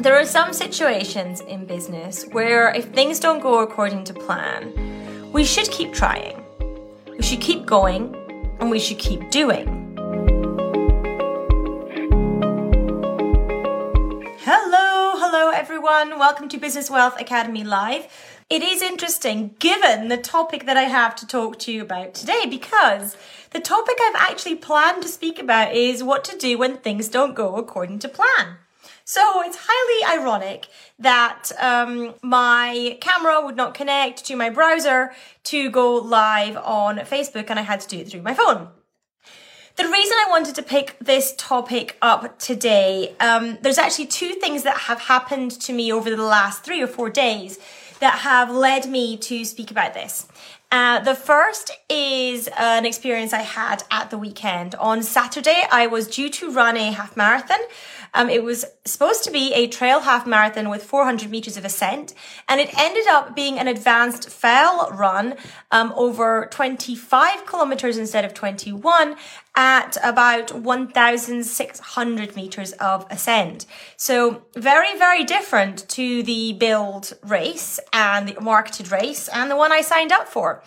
There 0.00 0.18
are 0.18 0.24
some 0.24 0.54
situations 0.54 1.42
in 1.42 1.66
business 1.66 2.24
where 2.32 2.74
if 2.74 2.86
things 2.86 3.20
don't 3.20 3.40
go 3.40 3.58
according 3.58 4.04
to 4.04 4.14
plan, 4.14 4.72
we 5.30 5.44
should 5.44 5.70
keep 5.70 5.92
trying. 5.92 6.42
We 7.18 7.22
should 7.22 7.42
keep 7.42 7.66
going 7.66 8.16
and 8.60 8.70
we 8.70 8.78
should 8.78 8.98
keep 8.98 9.30
doing. 9.30 9.66
Hello, 14.38 15.20
hello 15.20 15.50
everyone. 15.50 16.18
Welcome 16.18 16.48
to 16.48 16.56
Business 16.56 16.88
Wealth 16.88 17.20
Academy 17.20 17.62
Live. 17.62 18.06
It 18.48 18.62
is 18.62 18.80
interesting 18.80 19.54
given 19.58 20.08
the 20.08 20.16
topic 20.16 20.64
that 20.64 20.78
I 20.78 20.84
have 20.84 21.14
to 21.16 21.26
talk 21.26 21.58
to 21.58 21.72
you 21.72 21.82
about 21.82 22.14
today 22.14 22.46
because 22.48 23.18
the 23.50 23.60
topic 23.60 23.98
I've 24.00 24.30
actually 24.30 24.56
planned 24.56 25.02
to 25.02 25.08
speak 25.08 25.38
about 25.38 25.74
is 25.74 26.02
what 26.02 26.24
to 26.24 26.38
do 26.38 26.56
when 26.56 26.78
things 26.78 27.08
don't 27.08 27.34
go 27.34 27.56
according 27.56 27.98
to 27.98 28.08
plan. 28.08 28.56
So 29.10 29.42
it's 29.42 29.58
highly 29.60 30.20
ironic 30.20 30.68
that 31.00 31.50
um, 31.58 32.14
my 32.22 32.96
camera 33.00 33.44
would 33.44 33.56
not 33.56 33.74
connect 33.74 34.24
to 34.26 34.36
my 34.36 34.50
browser 34.50 35.10
to 35.50 35.68
go 35.68 35.96
live 35.96 36.56
on 36.56 36.98
Facebook 36.98 37.46
and 37.50 37.58
I 37.58 37.62
had 37.62 37.80
to 37.80 37.88
do 37.88 37.98
it 37.98 38.08
through 38.08 38.22
my 38.22 38.34
phone. 38.34 38.68
The 39.74 39.88
reason 39.88 40.16
I 40.16 40.26
wanted 40.30 40.54
to 40.54 40.62
pick 40.62 40.96
this 41.00 41.34
topic 41.36 41.96
up 42.00 42.38
today, 42.38 43.16
um, 43.18 43.58
there's 43.62 43.78
actually 43.78 44.06
two 44.06 44.34
things 44.34 44.62
that 44.62 44.76
have 44.76 45.00
happened 45.00 45.50
to 45.62 45.72
me 45.72 45.92
over 45.92 46.08
the 46.08 46.22
last 46.22 46.62
three 46.62 46.80
or 46.80 46.86
four 46.86 47.10
days 47.10 47.58
that 47.98 48.20
have 48.20 48.48
led 48.48 48.88
me 48.88 49.16
to 49.16 49.44
speak 49.44 49.72
about 49.72 49.92
this. 49.92 50.28
Uh, 50.72 51.00
the 51.00 51.16
first 51.16 51.72
is 51.88 52.48
an 52.56 52.86
experience 52.86 53.32
I 53.32 53.42
had 53.42 53.82
at 53.90 54.10
the 54.10 54.18
weekend. 54.18 54.76
On 54.76 55.02
Saturday, 55.02 55.64
I 55.70 55.88
was 55.88 56.06
due 56.06 56.30
to 56.30 56.52
run 56.52 56.76
a 56.76 56.92
half 56.92 57.16
marathon. 57.16 57.58
Um, 58.14 58.28
it 58.28 58.42
was 58.42 58.64
supposed 58.84 59.24
to 59.24 59.30
be 59.30 59.52
a 59.54 59.66
trail 59.66 60.00
half 60.00 60.26
marathon 60.26 60.68
with 60.68 60.82
400 60.82 61.30
meters 61.30 61.56
of 61.56 61.64
ascent, 61.64 62.14
and 62.48 62.60
it 62.60 62.76
ended 62.78 63.06
up 63.06 63.34
being 63.34 63.58
an 63.58 63.68
advanced 63.68 64.28
fell 64.30 64.90
run 64.92 65.36
um, 65.70 65.92
over 65.96 66.48
25 66.50 67.46
kilometers 67.46 67.96
instead 67.96 68.24
of 68.24 68.34
21 68.34 69.16
at 69.56 69.96
about 70.02 70.54
1,600 70.54 72.36
meters 72.36 72.72
of 72.72 73.06
ascent. 73.10 73.66
So 73.96 74.42
very, 74.54 74.96
very 74.96 75.24
different 75.24 75.88
to 75.90 76.22
the 76.22 76.52
billed 76.54 77.12
race 77.22 77.80
and 77.92 78.28
the 78.28 78.40
marketed 78.40 78.90
race 78.90 79.28
and 79.28 79.50
the 79.50 79.56
one 79.56 79.72
I 79.72 79.80
signed 79.80 80.12
up 80.12 80.28
for. 80.28 80.62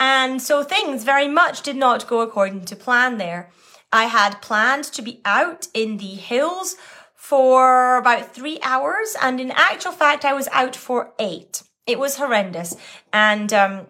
And 0.00 0.42
so 0.42 0.64
things 0.64 1.04
very 1.04 1.28
much 1.28 1.62
did 1.62 1.76
not 1.76 2.08
go 2.08 2.20
according 2.22 2.64
to 2.64 2.76
plan 2.76 3.18
there. 3.18 3.50
I 3.92 4.04
had 4.04 4.40
planned 4.40 4.84
to 4.84 5.02
be 5.02 5.20
out 5.24 5.68
in 5.74 5.98
the 5.98 6.14
hills 6.14 6.76
for 7.14 7.96
about 7.98 8.34
three 8.34 8.58
hours, 8.62 9.14
and 9.20 9.40
in 9.40 9.50
actual 9.52 9.92
fact, 9.92 10.24
I 10.24 10.32
was 10.32 10.48
out 10.52 10.74
for 10.74 11.12
eight. 11.18 11.62
It 11.86 11.98
was 11.98 12.16
horrendous. 12.16 12.76
And 13.12 13.52
um, 13.52 13.86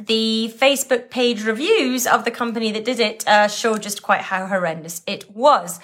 the 0.00 0.52
Facebook 0.56 1.10
page 1.10 1.44
reviews 1.44 2.06
of 2.06 2.24
the 2.24 2.30
company 2.30 2.72
that 2.72 2.84
did 2.84 3.00
it 3.00 3.26
uh, 3.26 3.48
show 3.48 3.78
just 3.78 4.02
quite 4.02 4.22
how 4.22 4.46
horrendous 4.46 5.02
it 5.06 5.30
was. 5.30 5.80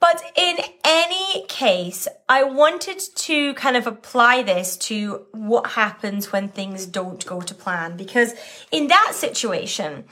But 0.00 0.22
in 0.36 0.58
any 0.84 1.44
case, 1.48 2.06
I 2.28 2.44
wanted 2.44 3.00
to 3.16 3.54
kind 3.54 3.76
of 3.76 3.86
apply 3.86 4.42
this 4.42 4.76
to 4.76 5.26
what 5.32 5.70
happens 5.70 6.30
when 6.30 6.48
things 6.48 6.86
don't 6.86 7.24
go 7.26 7.40
to 7.40 7.54
plan 7.54 7.96
because 7.96 8.34
in 8.70 8.86
that 8.88 9.12
situation, 9.14 10.04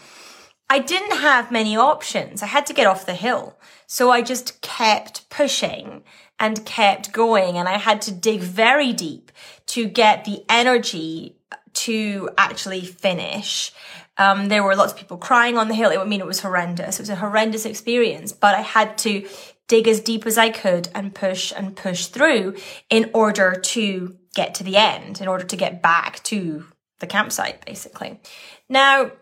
I 0.68 0.80
didn't 0.80 1.18
have 1.18 1.52
many 1.52 1.76
options. 1.76 2.42
I 2.42 2.46
had 2.46 2.66
to 2.66 2.74
get 2.74 2.86
off 2.86 3.06
the 3.06 3.14
hill. 3.14 3.56
So 3.86 4.10
I 4.10 4.22
just 4.22 4.60
kept 4.62 5.28
pushing 5.30 6.02
and 6.40 6.66
kept 6.66 7.12
going. 7.12 7.56
And 7.56 7.68
I 7.68 7.78
had 7.78 8.02
to 8.02 8.12
dig 8.12 8.40
very 8.40 8.92
deep 8.92 9.30
to 9.66 9.86
get 9.86 10.24
the 10.24 10.44
energy 10.48 11.36
to 11.74 12.30
actually 12.36 12.84
finish. 12.84 13.72
Um, 14.18 14.48
there 14.48 14.62
were 14.62 14.74
lots 14.74 14.92
of 14.92 14.98
people 14.98 15.18
crying 15.18 15.56
on 15.58 15.68
the 15.68 15.74
hill. 15.74 15.90
It, 15.90 15.98
I 15.98 16.04
mean, 16.04 16.20
it 16.20 16.26
was 16.26 16.40
horrendous. 16.40 16.98
It 16.98 17.02
was 17.02 17.10
a 17.10 17.16
horrendous 17.16 17.66
experience, 17.66 18.32
but 18.32 18.54
I 18.54 18.62
had 18.62 18.98
to 18.98 19.28
dig 19.68 19.86
as 19.86 20.00
deep 20.00 20.26
as 20.26 20.38
I 20.38 20.50
could 20.50 20.88
and 20.94 21.14
push 21.14 21.52
and 21.54 21.76
push 21.76 22.06
through 22.06 22.56
in 22.88 23.10
order 23.12 23.54
to 23.54 24.16
get 24.34 24.54
to 24.56 24.64
the 24.64 24.76
end, 24.76 25.20
in 25.20 25.28
order 25.28 25.44
to 25.44 25.56
get 25.56 25.82
back 25.82 26.22
to 26.24 26.66
the 26.98 27.06
campsite, 27.06 27.64
basically. 27.66 28.20
Now, 28.68 29.12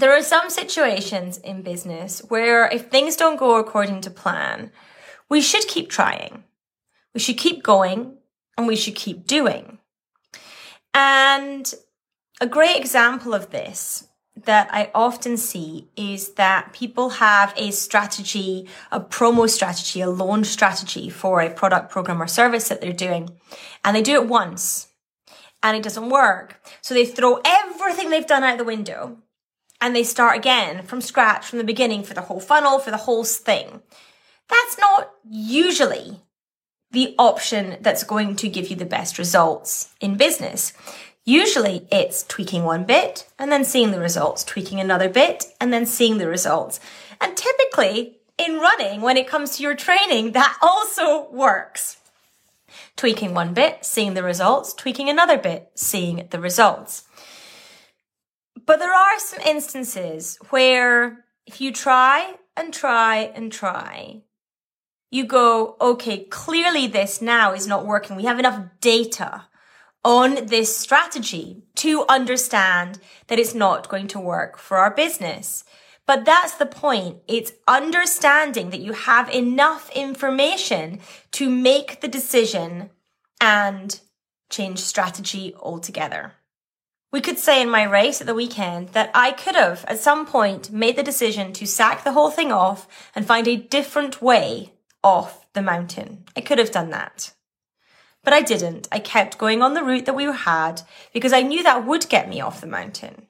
there 0.00 0.16
are 0.16 0.22
some 0.22 0.50
situations 0.50 1.38
in 1.38 1.62
business 1.62 2.20
where 2.28 2.68
if 2.68 2.88
things 2.88 3.16
don't 3.16 3.38
go 3.38 3.56
according 3.56 4.00
to 4.02 4.10
plan, 4.10 4.70
we 5.28 5.40
should 5.40 5.66
keep 5.66 5.88
trying. 5.88 6.44
We 7.14 7.20
should 7.20 7.38
keep 7.38 7.62
going 7.62 8.18
and 8.56 8.66
we 8.66 8.76
should 8.76 8.94
keep 8.94 9.26
doing. 9.26 9.78
And 10.94 11.72
a 12.40 12.46
great 12.46 12.76
example 12.76 13.34
of 13.34 13.50
this 13.50 14.08
that 14.44 14.68
I 14.72 14.90
often 14.94 15.36
see 15.36 15.88
is 15.96 16.34
that 16.34 16.72
people 16.72 17.10
have 17.10 17.52
a 17.56 17.72
strategy, 17.72 18.68
a 18.92 19.00
promo 19.00 19.48
strategy, 19.50 20.00
a 20.00 20.08
launch 20.08 20.46
strategy 20.46 21.10
for 21.10 21.40
a 21.40 21.50
product, 21.50 21.90
program, 21.90 22.22
or 22.22 22.26
service 22.28 22.68
that 22.68 22.80
they're 22.80 22.92
doing. 22.92 23.30
And 23.84 23.96
they 23.96 24.02
do 24.02 24.14
it 24.14 24.28
once 24.28 24.88
and 25.62 25.76
it 25.76 25.82
doesn't 25.82 26.08
work. 26.08 26.60
So 26.80 26.94
they 26.94 27.04
throw 27.04 27.40
everything 27.44 28.10
they've 28.10 28.26
done 28.26 28.44
out 28.44 28.58
the 28.58 28.64
window 28.64 29.18
and 29.80 29.94
they 29.94 30.04
start 30.04 30.36
again 30.36 30.82
from 30.82 31.00
scratch, 31.00 31.46
from 31.46 31.58
the 31.58 31.64
beginning 31.64 32.02
for 32.02 32.14
the 32.14 32.22
whole 32.22 32.40
funnel, 32.40 32.78
for 32.78 32.90
the 32.90 32.96
whole 32.96 33.24
thing. 33.24 33.82
That's 34.48 34.78
not 34.78 35.10
usually 35.28 36.22
the 36.90 37.14
option 37.18 37.76
that's 37.80 38.02
going 38.02 38.36
to 38.36 38.48
give 38.48 38.68
you 38.68 38.76
the 38.76 38.86
best 38.86 39.18
results 39.18 39.94
in 40.00 40.16
business. 40.16 40.72
Usually 41.24 41.86
it's 41.92 42.22
tweaking 42.22 42.64
one 42.64 42.84
bit 42.84 43.28
and 43.38 43.52
then 43.52 43.64
seeing 43.64 43.90
the 43.90 44.00
results, 44.00 44.42
tweaking 44.44 44.80
another 44.80 45.10
bit 45.10 45.44
and 45.60 45.72
then 45.72 45.84
seeing 45.84 46.16
the 46.18 46.28
results. 46.28 46.80
And 47.20 47.36
typically 47.36 48.18
in 48.38 48.58
running, 48.58 49.02
when 49.02 49.16
it 49.16 49.28
comes 49.28 49.56
to 49.56 49.62
your 49.62 49.74
training, 49.74 50.32
that 50.32 50.56
also 50.62 51.28
works. 51.30 51.98
Tweaking 52.96 53.34
one 53.34 53.52
bit, 53.52 53.84
seeing 53.84 54.14
the 54.14 54.22
results, 54.22 54.72
tweaking 54.72 55.08
another 55.08 55.36
bit, 55.36 55.70
seeing 55.74 56.26
the 56.30 56.40
results. 56.40 57.07
But 58.68 58.80
there 58.80 58.92
are 58.92 59.18
some 59.18 59.40
instances 59.40 60.38
where 60.50 61.24
if 61.46 61.58
you 61.58 61.72
try 61.72 62.34
and 62.54 62.70
try 62.70 63.32
and 63.34 63.50
try, 63.50 64.24
you 65.10 65.24
go, 65.24 65.78
okay, 65.80 66.24
clearly 66.24 66.86
this 66.86 67.22
now 67.22 67.54
is 67.54 67.66
not 67.66 67.86
working. 67.86 68.14
We 68.14 68.24
have 68.24 68.38
enough 68.38 68.62
data 68.82 69.46
on 70.04 70.44
this 70.48 70.76
strategy 70.76 71.62
to 71.76 72.04
understand 72.10 72.98
that 73.28 73.38
it's 73.38 73.54
not 73.54 73.88
going 73.88 74.06
to 74.08 74.20
work 74.20 74.58
for 74.58 74.76
our 74.76 74.94
business. 74.94 75.64
But 76.04 76.26
that's 76.26 76.56
the 76.56 76.66
point. 76.66 77.22
It's 77.26 77.52
understanding 77.66 78.68
that 78.68 78.82
you 78.82 78.92
have 78.92 79.30
enough 79.30 79.90
information 79.96 81.00
to 81.32 81.48
make 81.48 82.02
the 82.02 82.08
decision 82.08 82.90
and 83.40 83.98
change 84.50 84.80
strategy 84.80 85.54
altogether. 85.58 86.34
We 87.10 87.22
could 87.22 87.38
say 87.38 87.62
in 87.62 87.70
my 87.70 87.84
race 87.84 88.20
at 88.20 88.26
the 88.26 88.34
weekend 88.34 88.90
that 88.90 89.10
I 89.14 89.30
could 89.30 89.54
have 89.54 89.84
at 89.86 89.98
some 89.98 90.26
point 90.26 90.70
made 90.70 90.96
the 90.96 91.02
decision 91.02 91.54
to 91.54 91.66
sack 91.66 92.04
the 92.04 92.12
whole 92.12 92.30
thing 92.30 92.52
off 92.52 92.86
and 93.14 93.26
find 93.26 93.48
a 93.48 93.56
different 93.56 94.20
way 94.20 94.72
off 95.02 95.46
the 95.54 95.62
mountain. 95.62 96.24
I 96.36 96.42
could 96.42 96.58
have 96.58 96.70
done 96.70 96.90
that. 96.90 97.32
But 98.24 98.34
I 98.34 98.42
didn't. 98.42 98.88
I 98.92 98.98
kept 98.98 99.38
going 99.38 99.62
on 99.62 99.72
the 99.72 99.82
route 99.82 100.04
that 100.04 100.16
we 100.16 100.24
had 100.24 100.82
because 101.14 101.32
I 101.32 101.40
knew 101.40 101.62
that 101.62 101.86
would 101.86 102.10
get 102.10 102.28
me 102.28 102.42
off 102.42 102.60
the 102.60 102.66
mountain. 102.66 103.26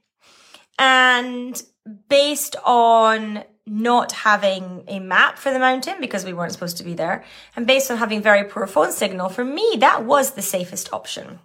And 0.76 1.62
based 2.08 2.56
on 2.64 3.44
not 3.64 4.10
having 4.10 4.82
a 4.88 4.98
map 4.98 5.38
for 5.38 5.52
the 5.52 5.58
mountain 5.60 6.00
because 6.00 6.24
we 6.24 6.32
weren't 6.32 6.52
supposed 6.52 6.78
to 6.78 6.84
be 6.84 6.94
there, 6.94 7.22
and 7.54 7.66
based 7.66 7.90
on 7.90 7.98
having 7.98 8.22
very 8.22 8.42
poor 8.42 8.66
phone 8.66 8.90
signal, 8.90 9.28
for 9.28 9.44
me, 9.44 9.76
that 9.78 10.04
was 10.04 10.32
the 10.32 10.42
safest 10.42 10.92
option 10.92 11.38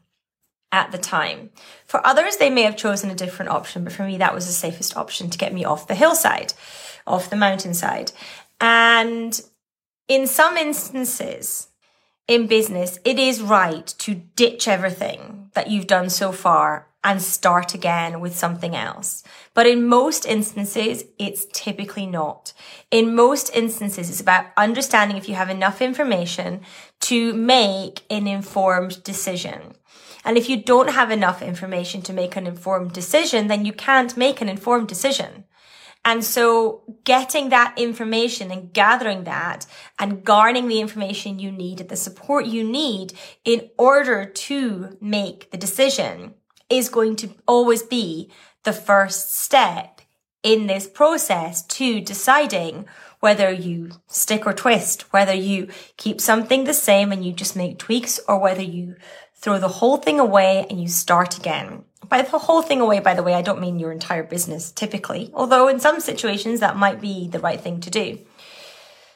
at 0.74 0.92
the 0.92 0.98
time. 0.98 1.52
For 1.86 2.06
others, 2.06 2.38
they 2.38 2.50
may 2.50 2.64
have 2.64 2.75
chosen 2.75 3.12
a 3.12 3.16
different 3.16 3.52
option, 3.52 3.84
but 3.84 3.94
for 3.94 4.04
me, 4.04 4.18
that 4.18 4.34
was 4.34 4.48
the 4.48 4.52
safest 4.52 4.98
option 4.98 5.30
to 5.30 5.38
get 5.38 5.54
me 5.54 5.64
off 5.64 5.88
the 5.88 5.96
hillside, 5.96 6.54
off 7.06 7.30
the 7.30 7.36
mountainside. 7.38 8.12
And 8.60 9.40
in 10.08 10.25
some 10.25 10.58
instances 10.58 11.68
in 12.28 12.48
business, 12.48 12.98
it 13.06 13.20
is 13.20 13.42
right 13.42 13.86
to 13.86 14.16
ditch 14.16 14.68
everything 14.68 15.52
that 15.54 15.70
you've 15.70 15.88
done 15.88 16.10
so 16.10 16.31
far 16.31 16.88
and 17.03 17.21
start 17.21 17.73
again 17.73 18.19
with 18.19 18.35
something 18.35 18.75
else. 18.75 19.23
But 19.53 19.67
in 19.67 19.88
most 19.88 20.25
instances, 20.25 21.03
it's 21.19 21.45
typically 21.53 22.05
not. 22.05 22.53
In 22.91 23.15
most 23.15 23.53
instances, 23.55 24.09
it's 24.09 24.21
about 24.21 24.45
understanding 24.57 25.17
if 25.17 25.27
you 25.27 25.35
have 25.35 25.50
enough 25.50 25.81
information 25.81 26.61
to 27.01 27.33
make 27.33 28.03
an 28.09 28.27
informed 28.27 29.03
decision. 29.03 29.73
And 30.25 30.38
if 30.38 30.50
you 30.50 30.63
don't 30.63 30.91
have 30.91 31.11
enough 31.11 31.41
information 31.41 32.01
to 32.03 32.13
make 32.13 32.35
an 32.35 32.47
informed 32.47 32.94
decision, 32.94 33.47
then 33.47 33.65
you 33.65 33.73
can't 33.73 34.15
make 34.15 34.39
an 34.39 34.47
informed 34.47 34.88
decision. 34.88 35.44
And 36.05 36.23
so 36.23 36.83
getting 37.05 37.50
that 37.50 37.73
information 37.77 38.51
and 38.51 38.73
gathering 38.73 39.23
that 39.23 39.65
and 39.97 40.23
garnering 40.23 40.67
the 40.67 40.81
information 40.81 41.39
you 41.39 41.51
need 41.51 41.77
the 41.77 41.95
support 41.95 42.45
you 42.45 42.63
need 42.63 43.13
in 43.45 43.69
order 43.77 44.25
to 44.25 44.97
make 45.00 45.51
the 45.51 45.57
decision 45.57 46.35
is 46.78 46.90
going 46.90 47.16
to 47.18 47.30
always 47.48 47.84
be 47.84 48.31
the 48.64 48.74
first 48.74 49.36
step 49.36 50.02
in 50.42 50.68
this 50.68 50.88
process 50.88 51.64
to 51.64 52.02
deciding 52.02 52.86
whether 53.20 53.50
you 53.50 53.92
stick 54.08 54.46
or 54.46 54.54
twist, 54.54 55.04
whether 55.14 55.34
you 55.34 55.70
keep 55.96 56.20
something 56.20 56.66
the 56.66 56.74
same 56.74 57.12
and 57.12 57.25
you 57.25 57.31
just 57.31 57.56
make 57.56 57.80
tweaks 57.80 58.20
or 58.28 58.38
whether 58.38 58.62
you 58.62 58.96
throw 59.36 59.58
the 59.58 59.68
whole 59.68 59.98
thing 59.98 60.20
away 60.20 60.66
and 60.70 60.81
you 60.81 60.88
start 60.88 61.38
again. 61.38 61.86
By 62.10 62.22
the 62.22 62.38
whole 62.38 62.62
thing 62.62 62.81
away, 62.81 63.00
by 63.00 63.14
the 63.14 63.24
way, 63.24 63.34
I 63.34 63.42
don't 63.42 63.62
mean 63.62 63.80
your 63.80 63.94
entire 63.94 64.24
business 64.24 64.72
typically, 64.72 65.31
although 65.34 65.70
in 65.70 65.80
some 65.80 66.02
situations 66.02 66.60
that 66.60 66.75
might 66.75 67.00
be 67.00 67.30
the 67.30 67.40
right 67.40 67.60
thing 67.60 67.80
to 67.81 67.90
do. 67.90 68.20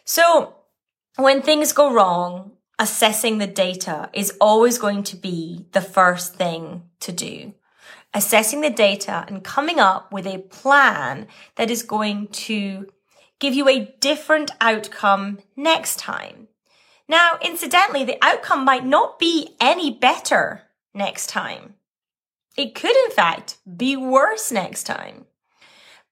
So 0.06 0.56
when 1.18 1.42
things 1.42 1.74
go 1.74 1.92
wrong, 1.92 2.54
assessing 2.79 3.38
the 3.38 3.47
data 3.47 4.09
is 4.13 4.35
always 4.39 4.77
going 4.77 5.03
to 5.03 5.15
be 5.15 5.65
the 5.71 5.81
first 5.81 6.35
thing 6.35 6.83
to 7.00 7.12
do. 7.12 7.53
Assessing 8.13 8.62
the 8.62 8.69
data 8.69 9.25
and 9.27 9.44
coming 9.44 9.79
up 9.79 10.12
with 10.12 10.25
a 10.25 10.39
plan 10.39 11.27
that 11.56 11.69
is 11.69 11.83
going 11.83 12.27
to 12.27 12.88
give 13.39 13.53
you 13.53 13.68
a 13.68 13.95
different 14.00 14.51
outcome 14.62 15.39
next 15.56 16.00
time. 16.00 16.47
Now, 17.07 17.38
incidentally, 17.41 18.03
the 18.03 18.18
outcome 18.21 18.65
might 18.65 18.85
not 18.85 19.19
be 19.19 19.56
any 19.62 19.91
better 19.91 20.63
next 20.94 21.27
time. 21.27 21.75
It 22.57 22.75
could, 22.75 22.95
in 23.06 23.12
fact, 23.12 23.57
be 23.77 23.95
worse 23.95 24.51
next 24.51 24.83
time. 24.83 25.25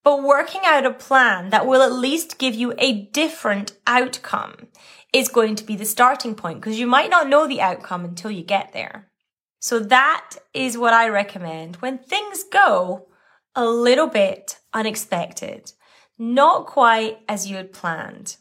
But 0.04 0.22
working 0.22 0.62
out 0.64 0.86
a 0.86 0.94
plan 0.94 1.50
that 1.50 1.66
will 1.66 1.82
at 1.82 1.92
least 1.92 2.38
give 2.38 2.54
you 2.54 2.76
a 2.78 3.06
different 3.08 3.74
outcome 3.88 4.68
is 5.16 5.30
going 5.30 5.56
to 5.56 5.64
be 5.64 5.78
the 5.78 5.86
starting 5.86 6.36
point 6.36 6.60
because 6.60 6.78
you 6.78 6.86
might 6.86 7.10
not 7.10 7.30
know 7.30 7.48
the 7.48 7.62
outcome 7.62 8.04
until 8.04 8.30
you 8.30 8.44
get 8.44 8.74
there. 8.74 9.10
So 9.62 9.80
that 9.80 10.36
is 10.54 10.78
what 10.78 10.94
I 10.94 11.08
recommend 11.08 11.78
when 11.78 11.98
things 11.98 12.44
go 12.44 13.08
a 13.56 13.66
little 13.66 14.08
bit 14.08 14.60
unexpected, 14.74 15.72
not 16.20 16.66
quite 16.66 17.20
as 17.30 17.48
you 17.48 17.56
had 17.56 17.72
planned, 17.72 18.36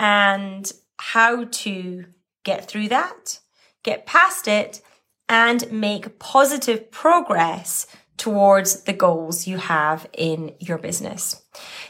and 0.00 0.70
how 0.98 1.44
to 1.44 2.06
get 2.44 2.66
through 2.66 2.88
that, 2.88 3.38
get 3.84 4.04
past 4.04 4.48
it, 4.48 4.82
and 5.28 5.70
make 5.70 6.18
positive 6.18 6.90
progress 6.90 7.86
towards 8.20 8.82
the 8.82 8.92
goals 8.92 9.46
you 9.46 9.56
have 9.56 10.06
in 10.12 10.54
your 10.58 10.76
business. 10.76 11.42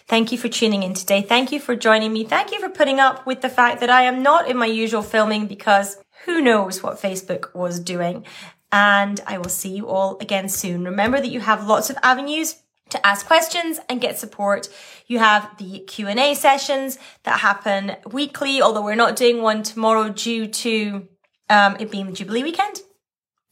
Thank 0.07 0.31
you 0.31 0.39
for 0.39 0.49
tuning 0.49 0.85
in 0.85 0.95
today. 0.95 1.23
Thank 1.23 1.51
you 1.51 1.59
for 1.59 1.75
joining 1.75 2.13
me. 2.13 2.23
Thank 2.23 2.53
you 2.53 2.61
for 2.61 2.69
putting 2.69 3.01
up 3.01 3.27
with 3.27 3.41
the 3.41 3.49
fact 3.49 3.81
that 3.81 3.91
I 3.91 4.03
am 4.03 4.23
not 4.23 4.49
in 4.49 4.57
my 4.57 4.67
usual 4.67 5.03
filming 5.03 5.49
because 5.49 5.99
who 6.25 6.41
knows 6.41 6.85
what 6.85 7.03
Facebook 7.03 7.53
was 7.53 7.81
doing. 7.81 8.25
And 8.71 9.21
I 9.27 9.39
will 9.39 9.49
see 9.49 9.71
you 9.71 9.89
all 9.89 10.19
again 10.21 10.49
soon. 10.49 10.85
Remember 10.85 11.21
that 11.21 11.33
you 11.33 11.41
have 11.41 11.67
lots 11.67 11.91
of 11.91 11.99
avenues 12.01 12.63
to 12.91 13.05
ask 13.05 13.27
questions 13.27 13.81
and 13.89 14.01
get 14.01 14.17
support. 14.17 14.69
You 15.09 15.19
have 15.19 15.51
the 15.59 15.81
Q&A 15.81 16.35
sessions 16.35 16.97
that 17.25 17.41
happen 17.41 17.97
weekly, 18.13 18.63
although 18.63 18.85
we're 18.85 18.95
not 18.95 19.17
doing 19.17 19.43
one 19.43 19.65
tomorrow 19.65 20.11
due 20.11 20.47
to 20.47 21.09
um, 21.49 21.77
it 21.81 21.91
being 21.91 22.07
the 22.07 22.13
Jubilee 22.13 22.45
weekend. 22.45 22.83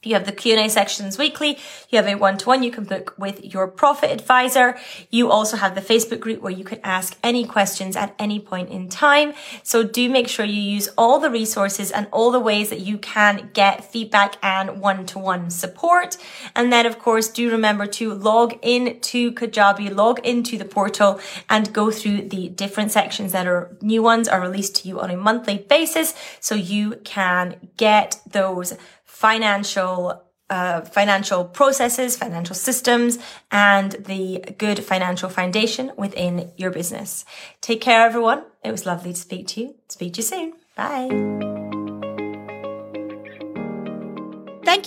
You 0.04 0.14
have 0.14 0.26
the 0.26 0.32
Q&A 0.32 0.68
sections 0.68 1.18
weekly. 1.18 1.58
You 1.88 1.96
have 1.96 2.06
a 2.06 2.14
one-to-one 2.14 2.62
you 2.62 2.70
can 2.70 2.84
book 2.84 3.14
with 3.18 3.44
your 3.44 3.66
profit 3.66 4.12
advisor. 4.12 4.78
You 5.10 5.28
also 5.28 5.56
have 5.56 5.74
the 5.74 5.80
Facebook 5.80 6.20
group 6.20 6.40
where 6.40 6.52
you 6.52 6.62
can 6.62 6.78
ask 6.84 7.18
any 7.20 7.44
questions 7.44 7.96
at 7.96 8.14
any 8.16 8.38
point 8.38 8.70
in 8.70 8.88
time. 8.88 9.34
So 9.64 9.82
do 9.82 10.08
make 10.08 10.28
sure 10.28 10.44
you 10.46 10.62
use 10.62 10.88
all 10.96 11.18
the 11.18 11.30
resources 11.30 11.90
and 11.90 12.06
all 12.12 12.30
the 12.30 12.38
ways 12.38 12.70
that 12.70 12.78
you 12.78 12.96
can 12.96 13.50
get 13.52 13.90
feedback 13.90 14.36
and 14.40 14.80
one-to-one 14.80 15.50
support. 15.50 16.16
And 16.54 16.72
then 16.72 16.86
of 16.86 17.00
course, 17.00 17.26
do 17.26 17.50
remember 17.50 17.84
to 17.86 18.14
log 18.14 18.56
in 18.62 19.00
to 19.00 19.32
Kajabi, 19.32 19.92
log 19.92 20.24
into 20.24 20.56
the 20.56 20.64
portal 20.64 21.18
and 21.50 21.72
go 21.72 21.90
through 21.90 22.28
the 22.28 22.50
different 22.50 22.92
sections 22.92 23.32
that 23.32 23.48
are 23.48 23.76
new 23.80 24.04
ones 24.04 24.28
are 24.28 24.40
released 24.40 24.76
to 24.76 24.88
you 24.88 25.00
on 25.00 25.10
a 25.10 25.16
monthly 25.16 25.58
basis. 25.58 26.14
So 26.38 26.54
you 26.54 27.00
can 27.02 27.56
get 27.76 28.20
those 28.30 28.74
financial 29.18 30.22
uh, 30.48 30.80
financial 30.80 31.44
processes, 31.44 32.16
financial 32.16 32.54
systems, 32.54 33.18
and 33.50 33.92
the 33.92 34.42
good 34.56 34.82
financial 34.82 35.28
foundation 35.28 35.92
within 35.96 36.50
your 36.56 36.70
business. 36.70 37.26
Take 37.60 37.82
care, 37.82 38.06
everyone. 38.06 38.44
It 38.64 38.70
was 38.70 38.86
lovely 38.86 39.12
to 39.12 39.18
speak 39.18 39.48
to 39.48 39.60
you. 39.60 39.74
Speak 39.88 40.14
to 40.14 40.18
you 40.18 40.22
soon. 40.22 40.52
Bye. 40.74 41.67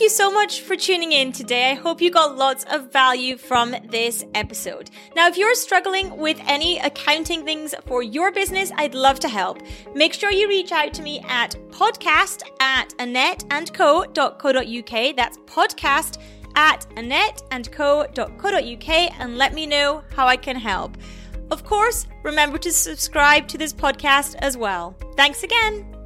You 0.02 0.10
so 0.10 0.32
much 0.32 0.62
for 0.62 0.76
tuning 0.76 1.12
in 1.12 1.32
today. 1.32 1.70
I 1.72 1.76
hope 1.76 2.02
you 2.02 2.10
got 2.10 2.36
lots 2.36 2.66
of 2.72 2.92
value 2.92 3.38
from 3.38 3.76
this 3.90 4.26
episode. 4.34 4.90
Now, 5.16 5.28
if 5.28 5.38
you're 5.38 5.54
struggling 5.54 6.18
with 6.18 6.42
any 6.48 6.80
accounting 6.80 7.46
things 7.46 7.76
for 7.86 8.02
your 8.02 8.32
business, 8.32 8.72
I'd 8.76 8.96
love 8.96 9.20
to 9.20 9.30
help. 9.30 9.62
Make 9.94 10.14
sure 10.14 10.32
you 10.32 10.48
reach 10.48 10.72
out 10.72 10.96
to 10.96 11.04
me 11.04 11.24
at 11.28 11.52
podcast 11.70 12.42
at 12.60 12.90
annetteandco.co.uk. 12.98 15.16
That's 15.16 15.38
podcast 15.40 16.18
at 16.56 16.88
annetteandco.co.uk 16.96 19.20
and 19.20 19.38
let 19.38 19.54
me 19.54 19.68
know 19.68 20.04
how 20.16 20.26
I 20.26 20.38
can 20.38 20.56
help. 20.56 20.98
Of 21.52 21.64
course, 21.64 22.08
remember 22.24 22.58
to 22.58 22.72
subscribe 22.72 23.48
to 23.50 23.58
this 23.58 23.74
podcast 23.74 24.36
as 24.40 24.58
well. 24.58 24.96
Thanks 25.16 25.44
again. 25.44 26.01